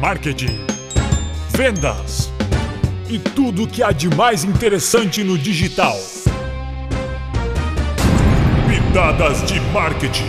[0.00, 0.64] marketing,
[1.50, 2.30] vendas
[3.06, 5.94] e tudo o que há de mais interessante no digital.
[8.66, 10.24] Pitadas de marketing.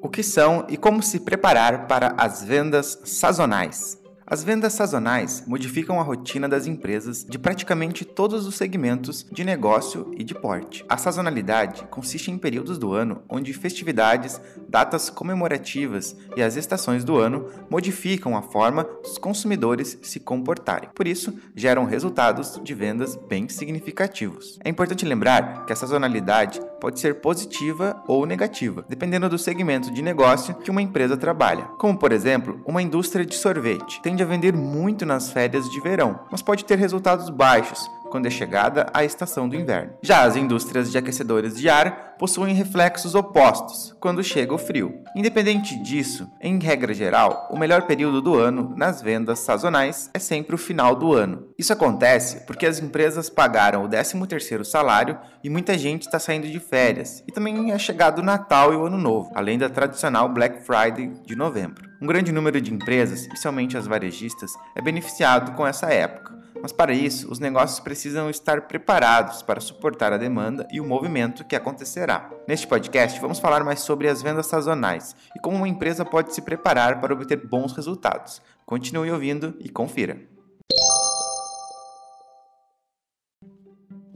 [0.00, 3.98] O que são e como se preparar para as vendas sazonais?
[4.30, 10.12] As vendas sazonais modificam a rotina das empresas de praticamente todos os segmentos de negócio
[10.18, 10.84] e de porte.
[10.86, 14.38] A sazonalidade consiste em períodos do ano onde festividades,
[14.68, 20.90] datas comemorativas e as estações do ano modificam a forma dos consumidores se comportarem.
[20.94, 24.58] Por isso, geram resultados de vendas bem significativos.
[24.62, 30.02] É importante lembrar que a sazonalidade pode ser positiva ou negativa, dependendo do segmento de
[30.02, 31.64] negócio que uma empresa trabalha.
[31.78, 36.18] Como, por exemplo, uma indústria de sorvete tende a vender muito nas férias de verão,
[36.30, 39.94] mas pode ter resultados baixos quando é chegada a estação do inverno.
[40.02, 45.02] Já as indústrias de aquecedores de ar possuem reflexos opostos quando chega o frio.
[45.14, 50.54] Independente disso, em regra geral, o melhor período do ano nas vendas sazonais é sempre
[50.54, 51.48] o final do ano.
[51.56, 56.58] Isso acontece porque as empresas pagaram o 13º salário e muita gente está saindo de
[56.58, 60.64] férias, e também é chegado o Natal e o Ano Novo, além da tradicional Black
[60.64, 61.88] Friday de novembro.
[62.00, 66.92] Um grande número de empresas, especialmente as varejistas, é beneficiado com essa época mas para
[66.92, 72.30] isso, os negócios precisam estar preparados para suportar a demanda e o movimento que acontecerá.
[72.46, 76.42] Neste podcast, vamos falar mais sobre as vendas sazonais e como uma empresa pode se
[76.42, 78.42] preparar para obter bons resultados.
[78.64, 80.37] Continue ouvindo e confira.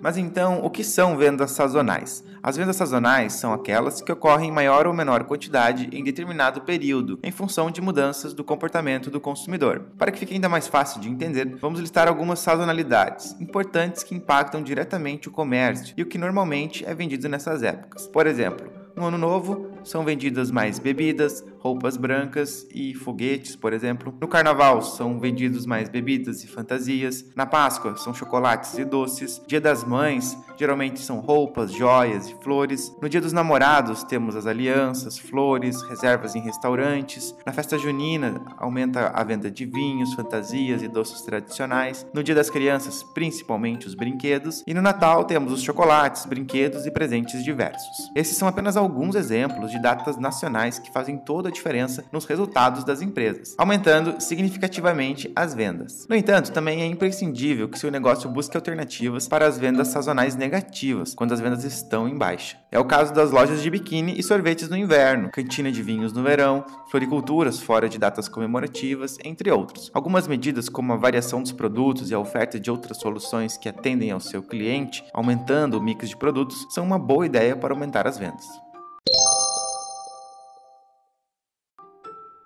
[0.03, 2.25] Mas então, o que são vendas sazonais?
[2.42, 7.20] As vendas sazonais são aquelas que ocorrem em maior ou menor quantidade em determinado período,
[7.22, 9.84] em função de mudanças do comportamento do consumidor.
[9.97, 14.61] Para que fique ainda mais fácil de entender, vamos listar algumas sazonalidades importantes que impactam
[14.61, 18.09] diretamente o comércio e o que normalmente é vendido nessas épocas.
[18.09, 24.14] Por exemplo, no Ano Novo, são vendidas mais bebidas, roupas brancas e foguetes, por exemplo.
[24.20, 27.25] No Carnaval, são vendidos mais bebidas e fantasias.
[27.37, 29.41] Na Páscoa, são chocolates e doces.
[29.47, 32.94] Dia das Mães, geralmente são roupas, joias e flores.
[33.00, 37.34] No Dia dos Namorados, temos as alianças, flores, reservas em restaurantes.
[37.44, 42.06] Na festa junina, aumenta a venda de vinhos, fantasias e doces tradicionais.
[42.12, 44.62] No Dia das Crianças, principalmente os brinquedos.
[44.66, 48.10] E no Natal, temos os chocolates, brinquedos e presentes diversos.
[48.15, 52.84] Esses são apenas alguns exemplos de datas nacionais que fazem toda a diferença nos resultados
[52.84, 56.06] das empresas, aumentando significativamente as vendas.
[56.09, 61.15] No entanto, também é imprescindível que seu negócio busque alternativas para as vendas sazonais negativas,
[61.15, 62.56] quando as vendas estão em baixa.
[62.71, 66.22] É o caso das lojas de biquíni e sorvetes no inverno, cantina de vinhos no
[66.22, 69.91] verão, floriculturas fora de datas comemorativas, entre outros.
[69.93, 74.10] Algumas medidas, como a variação dos produtos e a oferta de outras soluções que atendem
[74.10, 78.19] ao seu cliente, aumentando o mix de produtos, são uma boa ideia para aumentar as
[78.19, 78.47] vendas.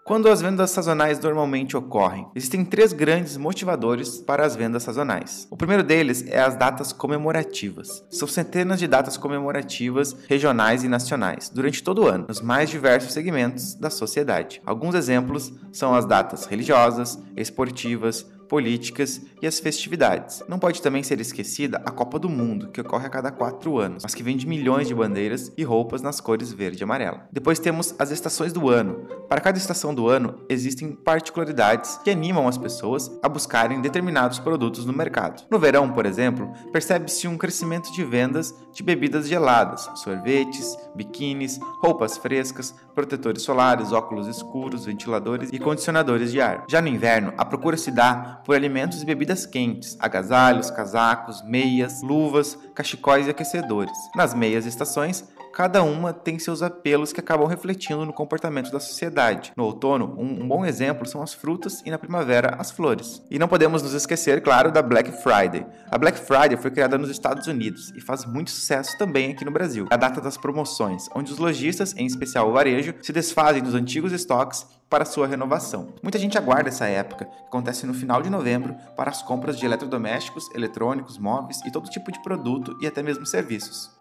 [0.07, 2.29] Quando as vendas sazonais normalmente ocorrem?
[2.33, 5.49] Existem três grandes motivadores para as vendas sazonais.
[5.51, 8.05] O primeiro deles é as datas comemorativas.
[8.09, 13.13] São centenas de datas comemorativas regionais e nacionais durante todo o ano, nos mais diversos
[13.13, 14.63] segmentos da sociedade.
[14.65, 20.43] Alguns exemplos são as datas religiosas, esportivas, políticas e as festividades.
[20.49, 24.03] Não pode também ser esquecida a Copa do Mundo, que ocorre a cada quatro anos,
[24.03, 27.29] mas que vende milhões de bandeiras e roupas nas cores verde e amarela.
[27.33, 29.07] Depois temos as estações do ano.
[29.29, 34.85] Para cada estação do ano, existem particularidades que animam as pessoas a buscarem determinados produtos
[34.85, 35.45] no mercado.
[35.51, 42.19] No verão, por exemplo, percebe-se um crescimento de vendas de bebidas geladas, sorvetes, biquínis, roupas
[42.19, 46.65] frescas, protetores solares, óculos escuros, ventiladores e condicionadores de ar.
[46.69, 52.03] Já no inverno, a procura se dá por alimentos e bebidas quentes, agasalhos, casacos, meias,
[52.03, 53.97] luvas, cachecóis e aquecedores.
[54.15, 55.25] Nas meias estações,
[55.57, 59.55] cada uma tem seus apelos que acabam refletindo no comportamento da sociedade.
[59.57, 63.23] No outono, um, bom exemplo são as frutas e na primavera, as flores.
[63.31, 65.67] E não podemos nos esquecer, claro, da Black Friday.
[65.91, 69.51] A Black Friday foi criada nos Estados Unidos e faz muito sucesso também aqui no
[69.51, 69.87] Brasil.
[69.91, 73.73] É a data das promoções, onde os lojistas, em especial o varejo, se desfazem dos
[73.73, 75.95] antigos estoques para sua renovação.
[76.03, 79.65] Muita gente aguarda essa época, que acontece no final de novembro, para as compras de
[79.65, 83.96] eletrodomésticos, eletrônicos, móveis e todo tipo de produto e até mesmo serviços.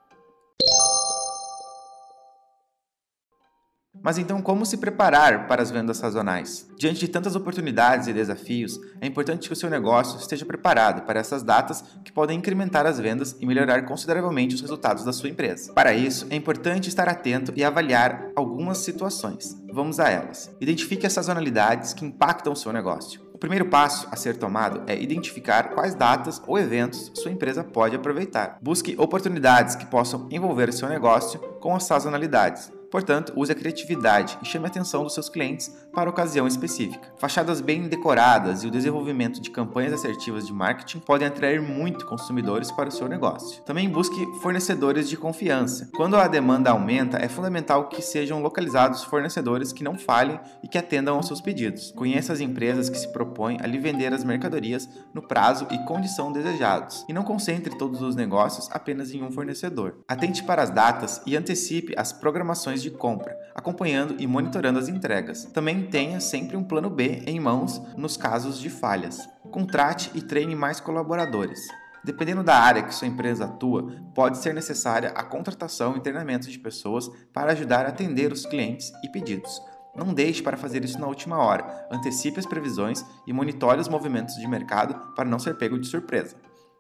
[4.01, 6.67] Mas então, como se preparar para as vendas sazonais?
[6.77, 11.19] Diante de tantas oportunidades e desafios, é importante que o seu negócio esteja preparado para
[11.19, 15.73] essas datas que podem incrementar as vendas e melhorar consideravelmente os resultados da sua empresa.
[15.73, 19.59] Para isso, é importante estar atento e avaliar algumas situações.
[19.71, 20.49] Vamos a elas.
[20.61, 23.25] Identifique as sazonalidades que impactam o seu negócio.
[23.35, 27.93] O primeiro passo a ser tomado é identificar quais datas ou eventos sua empresa pode
[27.93, 28.57] aproveitar.
[28.61, 34.45] Busque oportunidades que possam envolver seu negócio com as sazonalidades, Portanto, use a criatividade e
[34.45, 37.13] chame a atenção dos seus clientes para a ocasião específica.
[37.17, 42.71] Fachadas bem decoradas e o desenvolvimento de campanhas assertivas de marketing podem atrair muito consumidores
[42.71, 43.63] para o seu negócio.
[43.63, 45.89] Também busque fornecedores de confiança.
[45.95, 50.77] Quando a demanda aumenta, é fundamental que sejam localizados fornecedores que não falhem e que
[50.77, 51.91] atendam aos seus pedidos.
[51.91, 56.31] Conheça as empresas que se propõem a lhe vender as mercadorias no prazo e condição
[56.31, 59.97] desejados, e não concentre todos os negócios apenas em um fornecedor.
[60.07, 65.45] Atente para as datas e antecipe as programações de compra, acompanhando e monitorando as entregas.
[65.45, 69.27] Também tenha sempre um plano B em mãos nos casos de falhas.
[69.51, 71.59] Contrate e treine mais colaboradores.
[72.03, 76.59] Dependendo da área que sua empresa atua, pode ser necessária a contratação e treinamento de
[76.59, 79.59] pessoas para ajudar a atender os clientes e pedidos.
[79.95, 81.87] Não deixe para fazer isso na última hora.
[81.89, 86.35] Antecipe as previsões e monitore os movimentos de mercado para não ser pego de surpresa.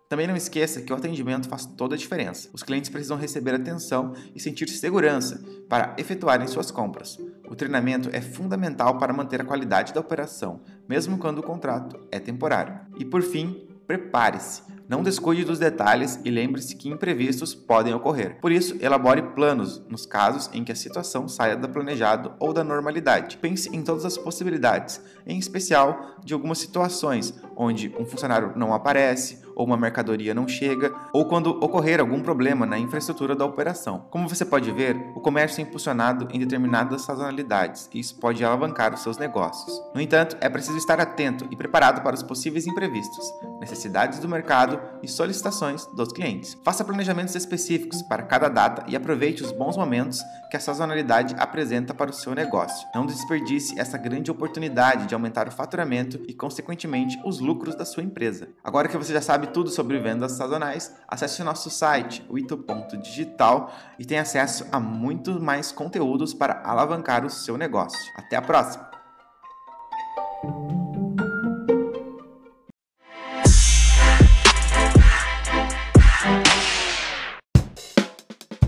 [0.07, 2.49] Também não esqueça que o atendimento faz toda a diferença.
[2.53, 7.17] Os clientes precisam receber atenção e sentir segurança para efetuarem suas compras.
[7.49, 12.19] O treinamento é fundamental para manter a qualidade da operação, mesmo quando o contrato é
[12.19, 12.79] temporário.
[12.99, 14.74] E por fim, prepare-se.
[14.87, 18.39] Não descuide dos detalhes e lembre-se que imprevistos podem ocorrer.
[18.39, 22.63] Por isso, elabore planos nos casos em que a situação saia do planejado ou da
[22.63, 23.37] normalidade.
[23.37, 29.43] Pense em todas as possibilidades, em especial de algumas situações onde um funcionário não aparece
[29.55, 34.05] ou uma mercadoria não chega, ou quando ocorrer algum problema na infraestrutura da operação.
[34.11, 38.93] Como você pode ver, o comércio é impulsionado em determinadas sazonalidades e isso pode alavancar
[38.93, 39.81] os seus negócios.
[39.93, 43.25] No entanto, é preciso estar atento e preparado para os possíveis imprevistos,
[43.59, 46.57] necessidades do mercado e solicitações dos clientes.
[46.63, 51.93] Faça planejamentos específicos para cada data e aproveite os bons momentos que a sazonalidade apresenta
[51.93, 52.87] para o seu negócio.
[52.93, 58.03] Não desperdice essa grande oportunidade de aumentar o faturamento e, consequentemente, os lucros da sua
[58.03, 58.49] empresa.
[58.63, 63.73] Agora que você já sabe tudo sobre vendas sazonais, acesse o nosso site, o ito.digital,
[63.97, 67.99] e tenha acesso a muito mais conteúdos para alavancar o seu negócio.
[68.15, 68.95] Até a próxima!